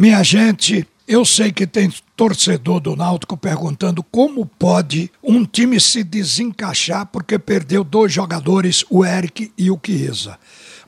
Minha 0.00 0.22
gente, 0.22 0.88
eu 1.06 1.26
sei 1.26 1.52
que 1.52 1.66
tem 1.66 1.92
torcedor 2.16 2.80
do 2.80 2.96
Náutico 2.96 3.36
perguntando 3.36 4.02
como 4.02 4.46
pode 4.46 5.10
um 5.22 5.44
time 5.44 5.78
se 5.78 6.02
desencaixar 6.02 7.04
porque 7.04 7.38
perdeu 7.38 7.84
dois 7.84 8.10
jogadores, 8.10 8.82
o 8.88 9.04
Eric 9.04 9.52
e 9.58 9.70
o 9.70 9.78
Chiesa. 9.84 10.38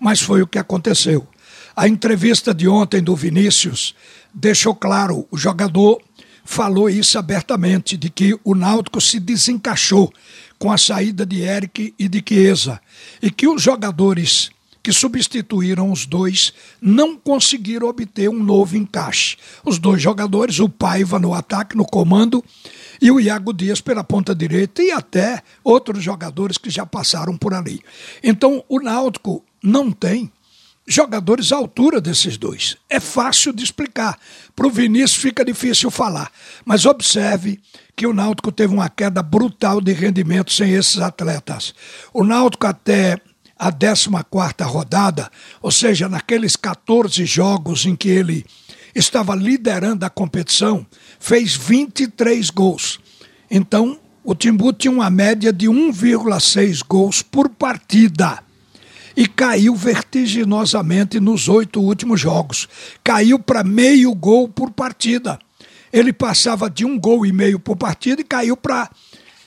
Mas 0.00 0.22
foi 0.22 0.40
o 0.40 0.46
que 0.46 0.58
aconteceu. 0.58 1.28
A 1.76 1.86
entrevista 1.86 2.54
de 2.54 2.66
ontem 2.66 3.02
do 3.02 3.14
Vinícius 3.14 3.94
deixou 4.32 4.74
claro, 4.74 5.29
o 5.30 5.36
jogador 5.36 6.00
falou 6.42 6.88
isso 6.88 7.18
abertamente, 7.18 7.98
de 7.98 8.08
que 8.08 8.34
o 8.42 8.54
Náutico 8.54 8.98
se 8.98 9.20
desencaixou 9.20 10.10
com 10.58 10.72
a 10.72 10.79
saída 10.79 11.26
de 11.26 11.42
Eric 11.42 11.94
e 11.98 12.08
de 12.08 12.24
Chiesa 12.26 12.80
e 13.20 13.30
que 13.30 13.46
os 13.46 13.60
jogadores 13.60 14.50
que 14.82 14.92
substituíram 14.92 15.92
os 15.92 16.06
dois, 16.06 16.52
não 16.80 17.16
conseguiram 17.16 17.88
obter 17.88 18.28
um 18.28 18.42
novo 18.42 18.76
encaixe. 18.76 19.36
Os 19.64 19.78
dois 19.78 20.02
jogadores, 20.02 20.58
o 20.58 20.68
Paiva 20.68 21.18
no 21.18 21.32
ataque, 21.32 21.77
no 21.77 21.84
comando, 21.84 22.45
e 23.00 23.10
o 23.10 23.20
Iago 23.20 23.52
Dias 23.52 23.80
pela 23.80 24.02
ponta 24.02 24.34
direita, 24.34 24.82
e 24.82 24.90
até 24.90 25.42
outros 25.62 26.02
jogadores 26.02 26.59
que 26.59 26.70
já 26.70 26.84
passaram 26.84 27.37
por 27.37 27.54
ali. 27.54 27.80
Então, 28.23 28.64
o 28.68 28.80
Náutico 28.80 29.45
não 29.62 29.92
tem 29.92 30.30
jogadores 30.87 31.52
à 31.52 31.56
altura 31.56 32.01
desses 32.01 32.37
dois. 32.37 32.76
É 32.90 32.98
fácil 32.98 33.52
de 33.52 33.62
explicar. 33.62 34.18
Para 34.54 34.66
o 34.66 34.70
Vinícius 34.70 35.14
fica 35.14 35.45
difícil 35.45 35.90
falar. 35.90 36.30
Mas 36.64 36.84
observe 36.87 37.60
que 37.95 38.06
o 38.06 38.12
Náutico 38.12 38.51
teve 38.51 38.74
uma 38.74 38.88
queda 38.88 39.23
brutal 39.23 39.80
de 39.80 39.92
rendimento 39.92 40.52
sem 40.52 40.73
esses 40.73 40.98
atletas. 40.98 41.74
O 42.12 42.24
Náutico 42.24 42.66
até 42.66 43.16
a 43.62 43.71
14 43.71 44.09
rodada, 44.65 45.30
ou 45.62 45.71
seja, 45.71 46.09
naqueles 46.09 46.57
14 46.57 47.25
jogos 47.25 47.87
em 47.87 47.95
que 47.95 48.09
ele 48.09 48.45
estava 48.93 49.37
liderando 49.37 50.05
a 50.05 50.11
competição, 50.11 50.85
fez 51.21 51.55
23 51.55 52.51
gols. 52.51 52.99
Então, 53.49 54.01
o 54.24 54.35
Timbu 54.35 54.73
tinha 54.73 54.91
uma 54.91 55.09
média 55.09 55.52
de 55.52 55.66
1,6 55.66 56.82
gols 56.85 57.23
por 57.23 57.49
partida 57.51 58.43
e 59.16 59.29
caiu 59.29 59.76
vertiginosamente 59.76 61.21
nos 61.21 61.49
oito 61.49 61.80
últimos 61.80 62.21
jogos. 62.21 62.69
Caiu 63.04 63.38
para 63.38 63.63
meio 63.63 64.12
gol 64.12 64.49
por 64.49 64.72
partida. 64.72 65.38
Ele 65.93 66.12
passava 66.12 66.69
de 66.69 66.84
um 66.84 66.99
gol 66.99 67.25
e 67.25 67.32
meio 67.32 67.60
por 67.60 67.76
partida 67.76 68.22
e 68.22 68.25
caiu 68.25 68.56
para 68.56 68.91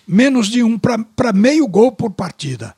menos 0.07 0.47
de 0.47 0.63
um, 0.63 0.79
para 0.79 1.33
meio 1.33 1.67
gol 1.67 1.91
por 1.91 2.11
partida. 2.11 2.73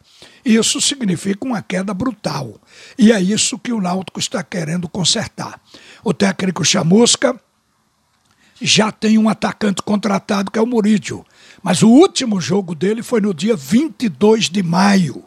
Isso 0.47 0.79
significa 0.79 1.45
uma 1.45 1.61
queda 1.61 1.93
brutal. 1.93 2.57
E 2.97 3.11
é 3.11 3.21
isso 3.21 3.59
que 3.59 3.73
o 3.73 3.81
Náutico 3.81 4.17
está 4.17 4.41
querendo 4.41 4.87
consertar. 4.87 5.59
O 6.01 6.13
técnico 6.13 6.63
Chamusca 6.63 7.37
já 8.61 8.89
tem 8.89 9.17
um 9.17 9.27
atacante 9.27 9.81
contratado 9.81 10.49
que 10.49 10.57
é 10.57 10.61
o 10.61 10.65
Murídio. 10.65 11.25
Mas 11.61 11.83
o 11.83 11.89
último 11.89 12.39
jogo 12.39 12.73
dele 12.73 13.03
foi 13.03 13.19
no 13.19 13.33
dia 13.33 13.57
22 13.57 14.49
de 14.49 14.63
maio. 14.63 15.21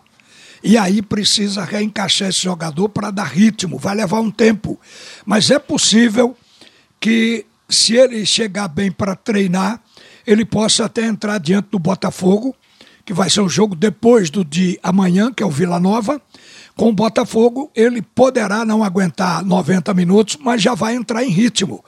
E 0.65 0.79
aí 0.79 1.03
precisa 1.03 1.65
reencaixar 1.65 2.31
esse 2.31 2.41
jogador 2.41 2.89
para 2.89 3.11
dar 3.11 3.25
ritmo, 3.25 3.77
vai 3.77 3.95
levar 3.95 4.21
um 4.21 4.31
tempo. 4.31 4.81
Mas 5.27 5.51
é 5.51 5.59
possível 5.59 6.35
que, 6.99 7.45
se 7.69 7.95
ele 7.95 8.25
chegar 8.25 8.69
bem 8.69 8.91
para 8.91 9.15
treinar, 9.15 9.83
ele 10.27 10.47
possa 10.47 10.87
até 10.87 11.05
entrar 11.05 11.37
diante 11.37 11.69
do 11.71 11.79
Botafogo 11.79 12.57
que 13.11 13.15
vai 13.15 13.29
ser 13.29 13.41
o 13.41 13.49
jogo 13.49 13.75
depois 13.75 14.31
do 14.31 14.45
de 14.45 14.79
amanhã, 14.85 15.33
que 15.33 15.43
é 15.43 15.47
o 15.47 15.51
Vila 15.51 15.81
Nova. 15.81 16.23
Com 16.77 16.91
o 16.91 16.93
Botafogo, 16.93 17.69
ele 17.75 18.01
poderá 18.01 18.65
não 18.65 18.85
aguentar 18.85 19.45
90 19.45 19.93
minutos, 19.95 20.39
mas 20.41 20.63
já 20.63 20.77
vai 20.77 20.95
entrar 20.95 21.25
em 21.25 21.29
ritmo. 21.29 21.85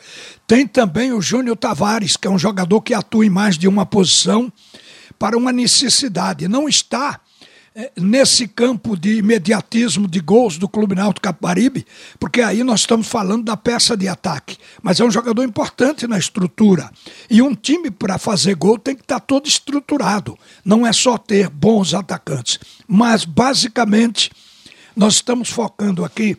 Tem 0.49 0.67
também 0.67 1.13
o 1.13 1.23
Júnior 1.23 1.57
Tavares, 1.57 2.17
que 2.17 2.27
é 2.27 2.31
um 2.31 2.41
jogador 2.41 2.81
que 2.81 2.93
atua 2.93 3.25
em 3.25 3.31
mais 3.31 3.57
de 3.57 3.69
uma 3.69 3.87
posição 3.87 4.53
para 5.17 5.39
uma 5.39 5.53
necessidade. 5.53 6.49
Não 6.49 6.69
está 6.69 7.21
nesse 7.97 8.47
campo 8.47 8.97
de 8.97 9.19
imediatismo 9.19 10.07
de 10.07 10.21
gols 10.21 10.59
do 10.59 10.69
Clube 10.69 10.95
Náutico 10.95 11.23
Caparibe, 11.23 11.87
porque 12.19 12.43
aí 12.43 12.63
nós 12.63 12.81
estamos 12.81 13.07
falando 13.07 13.45
da 13.45 13.57
peça 13.57 13.97
de 13.97 14.09
ataque, 14.09 14.59
mas 14.83 15.01
é 15.01 15.05
um 15.05 15.11
jogador 15.11 15.43
importante 15.43 16.07
na 16.07 16.19
estrutura. 16.19 16.91
E 17.31 17.41
um 17.41 17.55
time 17.55 17.91
para 17.91 18.19
fazer 18.19 18.55
gol 18.57 18.79
tem 18.79 18.95
que 18.95 19.03
estar 19.03 19.21
tá 19.21 19.27
todo 19.27 19.47
estruturado, 19.47 20.37
não 20.65 20.87
é 20.87 20.93
só 20.93 21.17
ter 21.17 21.49
bons 21.49 21.95
atacantes, 21.95 22.59
mas 22.87 23.25
basicamente 23.25 24.31
nós 24.95 25.15
estamos 25.15 25.49
focando 25.49 26.05
aqui 26.05 26.37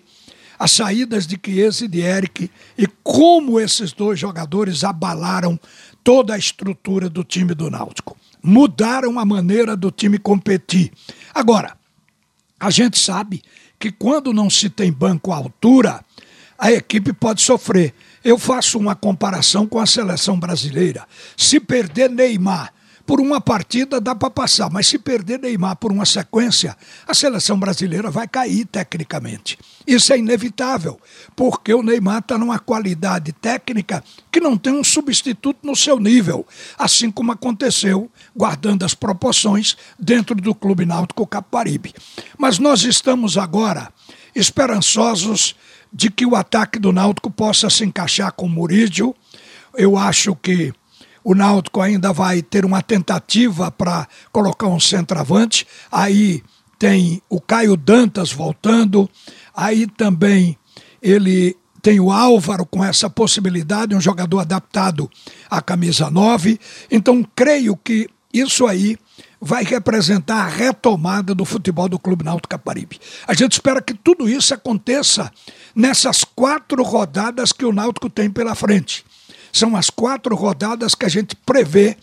as 0.59 0.71
saídas 0.71 1.25
de 1.25 1.38
Chiesa 1.44 1.85
e 1.85 1.88
de 1.88 2.00
Eric 2.00 2.50
e 2.77 2.88
como 3.03 3.59
esses 3.59 3.91
dois 3.91 4.19
jogadores 4.19 4.83
abalaram 4.83 5.59
toda 6.03 6.35
a 6.35 6.38
estrutura 6.38 7.09
do 7.09 7.23
time 7.23 7.55
do 7.55 7.71
Náutico 7.71 8.15
mudaram 8.44 9.17
a 9.17 9.23
maneira 9.23 9.77
do 9.77 9.89
time 9.89 10.19
competir. 10.19 10.91
Agora, 11.33 11.77
a 12.59 12.69
gente 12.69 12.97
sabe 12.99 13.44
que 13.79 13.91
quando 13.91 14.33
não 14.33 14.49
se 14.49 14.69
tem 14.69 14.91
banco 14.91 15.31
à 15.31 15.35
altura, 15.35 16.03
a 16.57 16.71
equipe 16.71 17.11
pode 17.11 17.41
sofrer. 17.41 17.94
Eu 18.23 18.38
faço 18.38 18.77
uma 18.79 18.95
comparação 18.95 19.67
com 19.67 19.79
a 19.79 19.85
seleção 19.85 20.39
brasileira. 20.39 21.05
Se 21.35 21.59
perder 21.59 22.09
Neymar 22.09 22.73
por 23.06 23.19
uma 23.19 23.41
partida 23.41 24.00
dá 24.00 24.16
para 24.16 24.30
passar, 24.30 24.69
mas 24.72 24.88
se 24.88 24.97
perder 24.97 25.40
Neymar 25.40 25.75
por 25.75 25.91
uma 25.91 26.06
sequência, 26.06 26.75
a 27.06 27.14
seleção 27.14 27.59
brasileira 27.59 28.09
vai 28.09 28.28
cair 28.28 28.66
tecnicamente. 28.66 29.58
Isso 29.86 30.14
é 30.14 30.18
inevitável, 30.18 31.00
porque 31.36 31.74
o 31.74 31.84
Neymar 31.84 32.19
está 32.19 32.38
numa 32.38 32.59
qualidade 32.59 33.34
técnica 33.34 34.03
que 34.31 34.40
não 34.40 34.58
tem 34.58 34.74
um 34.74 34.84
substituto 34.84 35.59
no 35.63 35.75
seu 35.75 36.00
nível, 36.00 36.47
assim 36.78 37.12
como 37.12 37.34
aconteceu, 37.34 38.09
guardando 38.36 38.86
as 38.86 38.94
proporções, 38.94 39.75
dentro 40.00 40.36
do 40.36 40.56
Clube 40.56 40.86
Náutico 40.86 41.28
Caparibe. 41.28 41.94
Mas 42.38 42.58
nós 42.58 42.84
estamos 42.84 43.38
agora 43.38 43.92
esperançosos 44.34 45.56
de 45.92 46.09
que 46.09 46.25
o 46.25 46.36
ataque 46.36 46.80
do 46.80 46.92
Náutico 46.92 47.30
possa 47.30 47.69
se 47.69 47.84
encaixar 47.84 48.31
com 48.31 48.46
o 48.46 48.50
Murídio. 48.50 49.13
Eu 49.75 49.97
acho 49.97 50.36
que 50.36 50.74
o 51.23 51.34
Náutico 51.34 51.81
ainda 51.81 52.11
vai 52.11 52.41
ter 52.41 52.66
uma 52.66 52.81
tentativa 52.81 53.72
para 53.72 54.07
colocar 54.31 54.67
um 54.67 54.79
centroavante. 54.79 55.66
Aí 55.91 56.44
tem 56.78 57.22
o 57.29 57.39
Caio 57.39 57.78
Dantas 57.78 58.31
voltando. 58.31 59.09
Aí 59.56 59.88
também 59.88 60.57
ele 61.01 61.56
tem 61.81 62.00
o 62.00 62.12
Álvaro 62.12 62.66
com 62.66 62.83
essa 62.83 63.09
possibilidade, 63.09 63.95
um 63.95 64.01
jogador 64.01 64.39
adaptado 64.39 65.09
à 65.50 65.62
camisa 65.62 66.09
9. 66.09 66.57
Então, 66.89 67.25
creio 67.35 67.75
que 67.75 68.09
isso 68.33 68.66
aí 68.66 68.97
vai 69.39 69.66
representar 69.66 70.45
a 70.45 70.47
retomada 70.47 71.35
do 71.35 71.44
futebol 71.44 71.89
do 71.89 72.00
Clube 72.00 72.23
Náutico 72.23 72.47
Caparibe. 72.47 73.00
A 73.28 73.33
gente 73.33 73.51
espera 73.51 73.81
que 73.81 73.94
tudo 73.94 74.29
isso 74.29 74.53
aconteça 74.53 75.29
nessas 75.75 76.23
quatro 76.23 76.81
rodadas 76.81 77.51
que 77.51 77.66
o 77.66 77.73
Náutico 77.73 78.09
tem 78.09 78.31
pela 78.31 78.56
frente. 78.56 79.06
São 79.53 79.75
as 79.75 79.90
quatro 79.90 80.36
rodadas 80.36 80.96
que 80.96 81.06
a 81.06 81.09
gente 81.09 81.36
prevê 81.36 81.96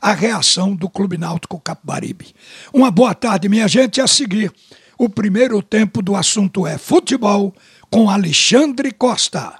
a 0.00 0.12
reação 0.12 0.76
do 0.76 0.88
Clube 0.88 1.18
Náutico 1.18 1.58
Capibaribe. 1.58 2.34
Uma 2.72 2.90
boa 2.90 3.14
tarde, 3.14 3.48
minha 3.48 3.66
gente. 3.66 4.00
A 4.00 4.06
seguir, 4.06 4.52
o 4.98 5.08
primeiro 5.08 5.60
tempo 5.62 6.02
do 6.02 6.14
assunto 6.14 6.66
é 6.66 6.76
futebol 6.76 7.54
com 7.90 8.10
Alexandre 8.10 8.92
Costa. 8.92 9.58